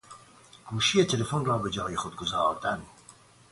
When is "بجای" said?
1.57-1.95